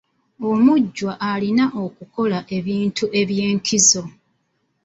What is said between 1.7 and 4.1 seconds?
okukola ebintu eby'enkizo.